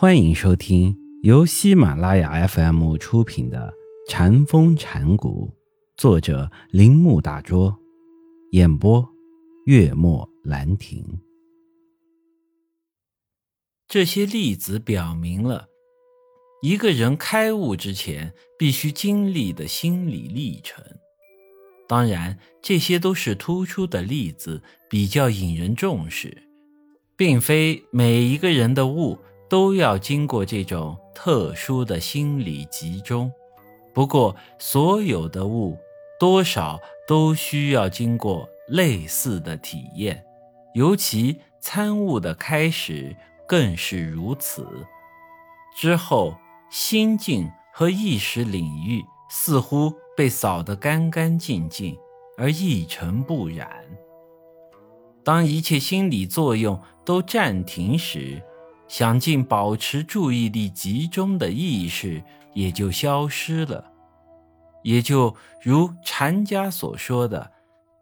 [0.00, 3.74] 欢迎收听由喜马拉雅 FM 出品的
[4.08, 5.52] 《禅风禅谷，
[5.96, 7.76] 作者铃木大拙，
[8.52, 9.04] 演播
[9.66, 11.04] 月末兰亭。
[13.88, 15.66] 这些例子表明了，
[16.62, 20.84] 一个人开悟之前必须经历的心理历程。
[21.88, 26.44] 当然，这些都是突出的例子，比较引人重视，
[27.16, 29.18] 并非每一个人的悟。
[29.48, 33.32] 都要经过这种特殊的心理集中，
[33.94, 35.78] 不过所有的物
[36.20, 40.22] 多少都需要经过类似的体验，
[40.74, 43.16] 尤其参悟的开始
[43.46, 44.66] 更是如此。
[45.74, 46.36] 之后
[46.70, 51.96] 心境和意识领域似乎被扫得干干净净
[52.36, 53.70] 而一尘不染。
[55.24, 58.42] 当一切心理作用都暂停时。
[58.88, 62.22] 想尽保持注意力集中的意识
[62.54, 63.92] 也就消失了，
[64.82, 67.52] 也就如禅家所说的：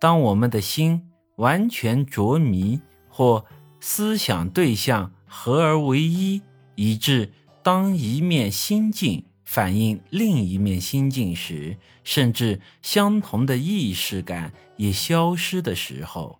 [0.00, 3.44] 当我们的心完全着迷，或
[3.80, 6.40] 思想对象合而为一，
[6.76, 16.38] 以致当一面心境反映另一面心境时，甚至相同的意识感也消失的时候，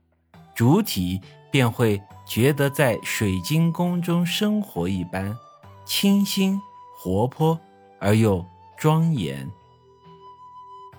[0.57, 1.21] 主体
[1.53, 2.03] 便会。
[2.29, 5.39] 觉得在水晶宫中生活一般，
[5.85, 6.61] 清新
[6.99, 7.57] 活泼
[8.01, 8.45] 而又
[8.77, 9.49] 庄严。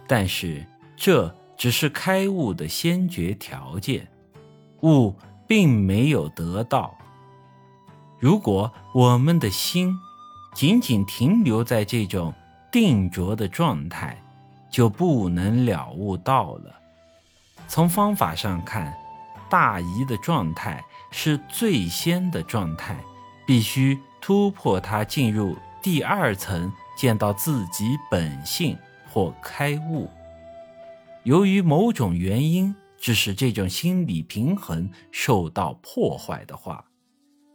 [0.08, 4.08] 但是这只是开悟的先决条件，
[4.84, 5.14] 悟
[5.46, 6.98] 并没有得到。
[8.20, 9.94] 如果我们的心
[10.54, 12.34] 仅仅停留在这种
[12.72, 14.18] 定着的状态，
[14.72, 16.74] 就不能了悟到了。
[17.68, 18.98] 从方法上看，
[19.50, 20.84] 大疑的状态。
[21.10, 23.02] 是最先的状态，
[23.46, 28.78] 必须突破它，进入第二层，见到自己本性
[29.10, 30.10] 或开悟。
[31.24, 36.84] 由于某种原因致使这种心理平衡受到破坏的话，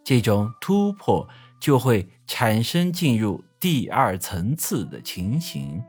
[0.03, 1.29] 这种突破
[1.61, 5.83] 就会产生进入第二层次的情形。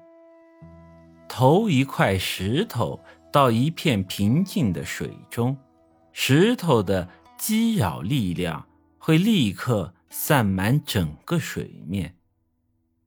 [1.29, 2.99] 投一块石头
[3.31, 5.57] 到一片平静的水中，
[6.13, 7.09] 石头的。
[7.35, 12.15] 激扰力量会立刻散满整个水面，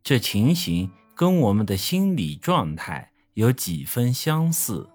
[0.02, 4.90] 这情形跟我们的心理状态有几分相似。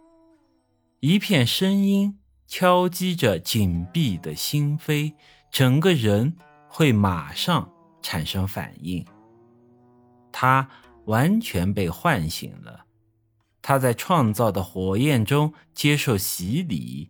[1.00, 5.14] 一片声音敲击着紧闭的心扉，
[5.50, 7.74] 整个人会马上
[8.04, 9.04] 产生反应。
[10.32, 10.70] 他
[11.06, 12.86] 完全被唤醒了，
[13.60, 17.10] 他在创造的火焰中接受洗礼。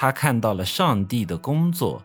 [0.00, 2.02] 他看到了上帝的工作，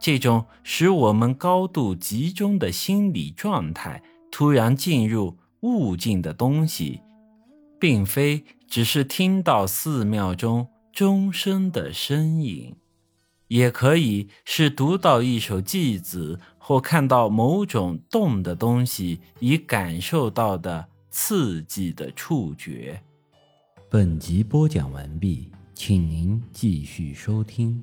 [0.00, 4.02] 这种使我们高度集中的心理状态，
[4.32, 7.00] 突然进入悟境的东西，
[7.78, 12.74] 并非只是听到寺庙中钟声的声音，
[13.46, 23.00] 也可以是读到一首偈子，或看到某种动的东西，以感受到的刺激的触觉。
[23.88, 25.52] 本集播讲完毕。
[25.84, 27.82] 请您继续收听。